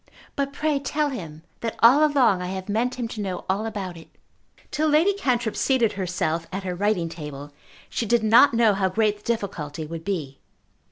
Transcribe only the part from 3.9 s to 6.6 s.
it." Till Lady Cantrip seated herself